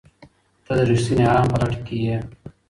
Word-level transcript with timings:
ته 0.63 0.71
د 0.77 0.79
رښتیني 0.89 1.23
ارام 1.29 1.47
په 1.51 1.57
لټه 1.61 1.79
کې 1.85 1.97
یې؟ 2.05 2.17